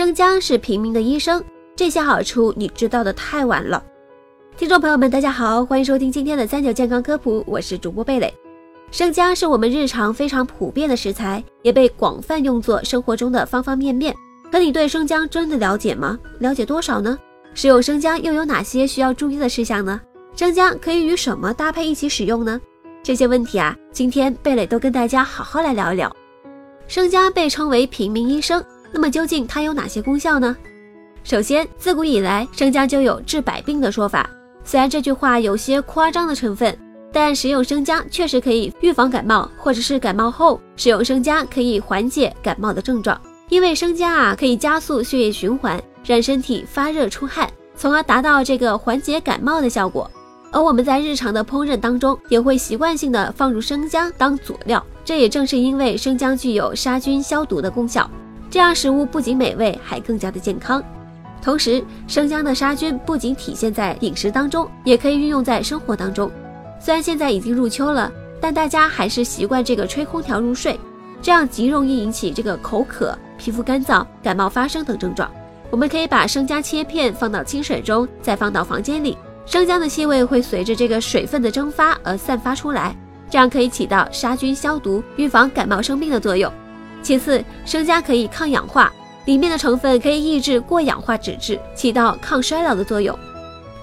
[0.00, 1.44] 生姜是平民的医生，
[1.76, 3.84] 这些好处你知道的太晚了。
[4.56, 8.32] 听众朋友们，大家好，欢迎收听今天的三九健康科普，我是主播贝蕾。
[8.90, 14.16] 生姜是我们日常非常普遍的食材，也被广泛用作生活中的方方面面。
[14.50, 16.18] 可你对生姜真的了解吗？
[16.38, 17.18] 了解多少呢？
[17.52, 20.00] 食用生姜又有哪些需要注意的事项呢？
[20.34, 22.58] 生姜可以与什么搭配一起使用呢？
[23.02, 26.10] 这些问题啊，今天贝蕾都跟大家好好来聊一聊。
[26.88, 30.56] 生姜被称为平民医生，那么究竟它有哪些功效呢？
[31.22, 34.28] 首先，自古以来生姜就有治百病的说法，
[34.64, 36.76] 虽然这句话有些夸张的成分。
[37.12, 43.20] 但食用生姜确实可以预防感冒，或者是感冒后使用生姜可以缓解感冒的症状。
[43.48, 50.08] 因为生姜啊可以加速血液循环，让身体发热出汗，从而达到这个缓解感冒的效果。
[50.52, 58.08] 而我们在日常的烹饪当中也会习惯性的放入生姜当佐料，这也正是因为生姜具有杀菌消毒的功效，
[58.50, 60.82] 这样食物不仅美味，还更加的健康。
[61.40, 66.30] 同时，生姜的杀菌不仅体现在饮食当中，也可以运用在生活当中。
[66.80, 70.78] 虽然现在已经入秋了，但大家还是习惯这个吹空调入睡，
[71.22, 75.30] 这样极容易引起这个口渴、皮肤干燥、感冒发生等症状。
[75.70, 82.96] 我们可以把生姜切片放到清水中，再放到房间里，生姜的气味会随着这个水分的蒸发而散发出来，
[83.30, 86.52] 这样可以起到杀菌消毒、预防感冒生病的作用。
[87.02, 88.92] 其次，生姜可以抗氧化，
[89.24, 93.18] 里面的成分可以抑制过氧化脂质，起到抗衰老的作用。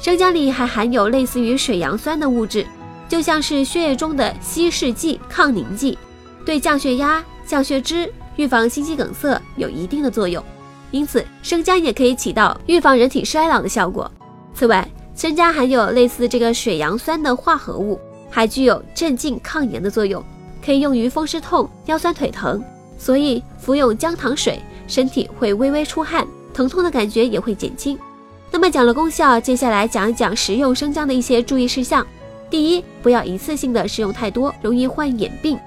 [0.00, 2.66] 生姜里还含有类似于水杨酸的物质。
[3.08, 5.96] 就像是血液中的稀释剂、抗凝剂，
[6.44, 10.42] 对降血压、降血脂、预防心肌梗塞有一定的作用。
[10.90, 14.10] 因此，生姜也可以起到预防人体衰老的效果。
[14.54, 20.20] 此外，生姜含有类似这个水杨酸的化合物，还具有镇静抗炎的作用，
[20.64, 22.60] 可以用于风湿痛、腰酸腿疼。
[22.98, 27.98] 所以，服用姜糖水，身体会微微出汗，疼痛的感觉也会减轻。
[28.50, 32.06] 那么，讲了功效，接下来讲一讲食用生姜的一些注意事项。
[32.48, 35.58] 第一，不要一次性的食用太多，容易患眼病。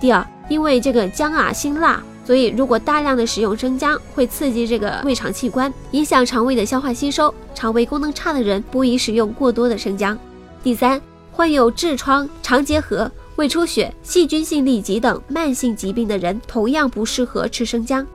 [0.00, 7.32] 第二，因为这个姜啊辛辣，所以如果大量的食用生姜，会刺激这个胃肠器官，影响肠胃的消化吸收。
[7.54, 10.18] 肠胃功能差的人不宜食用过多的生姜。
[10.62, 11.00] 第三，
[11.30, 18.06] 患有痔疮、肠结核、胃出血、细菌性痢疾等慢性疾病的人，同样不适合吃生姜。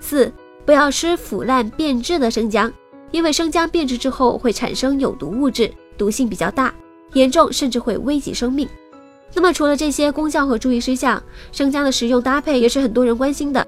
[0.00, 0.32] 四，
[0.64, 2.72] 不要吃腐烂变质的生姜，
[3.10, 6.74] 因为生姜变质之后会产生有毒物质，毒性比较大。
[7.12, 8.68] 严重甚至会危及生命。
[9.32, 11.22] 那么，除了这些功效和注意事项，
[11.52, 13.64] 生姜的食用搭配也是很多人关心的。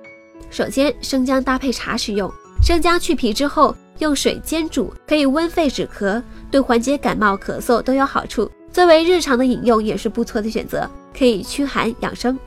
[0.50, 8.50] 首先，生姜搭配茶食用，生姜去皮之后用水煎煮，可以温肺止咳，对缓解感冒、咳嗽都有好处。
[8.72, 12.38] 作为日常的饮用也是不错的选择，可以驱寒养生。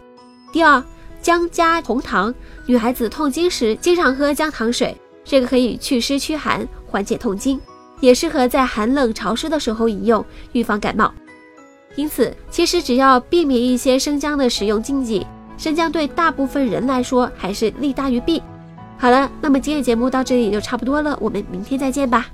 [0.51, 0.83] 第二，
[1.21, 2.33] 姜加红糖，
[2.65, 7.59] 女孩子痛经时经常喝姜糖水，这个可以祛湿驱寒，缓解痛经。
[7.99, 11.13] 也适合在寒冷潮湿的时候饮用，预防感冒。
[11.95, 18.41] 因此，其实只要避免一些生姜的使用禁忌，生姜对大部分人来说还是利大于弊。
[18.97, 22.27] 好了，那么今天节目到这里就差不多了，我们明天再见吧。